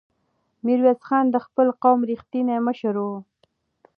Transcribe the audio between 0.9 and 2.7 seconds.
خان د خپل قوم رښتینی